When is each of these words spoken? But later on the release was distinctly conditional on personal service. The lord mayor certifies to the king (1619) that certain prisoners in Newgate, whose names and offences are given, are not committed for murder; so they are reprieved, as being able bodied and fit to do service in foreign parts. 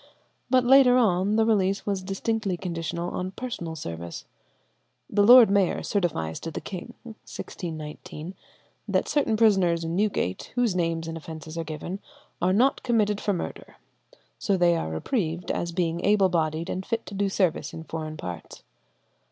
But 0.49 0.63
later 0.65 0.97
on 0.97 1.35
the 1.35 1.45
release 1.45 1.85
was 1.85 2.01
distinctly 2.01 2.57
conditional 2.57 3.11
on 3.11 3.29
personal 3.33 3.75
service. 3.75 4.25
The 5.07 5.21
lord 5.21 5.51
mayor 5.51 5.83
certifies 5.83 6.39
to 6.39 6.49
the 6.49 6.59
king 6.59 6.95
(1619) 7.03 8.33
that 8.87 9.07
certain 9.07 9.37
prisoners 9.37 9.83
in 9.83 9.95
Newgate, 9.95 10.53
whose 10.55 10.75
names 10.75 11.07
and 11.07 11.17
offences 11.17 11.55
are 11.55 11.63
given, 11.63 11.99
are 12.41 12.51
not 12.51 12.81
committed 12.81 13.21
for 13.21 13.31
murder; 13.33 13.75
so 14.39 14.57
they 14.57 14.75
are 14.75 14.89
reprieved, 14.89 15.51
as 15.51 15.71
being 15.71 16.03
able 16.03 16.29
bodied 16.29 16.67
and 16.67 16.83
fit 16.83 17.05
to 17.05 17.13
do 17.13 17.29
service 17.29 17.71
in 17.71 17.83
foreign 17.83 18.17
parts. 18.17 18.63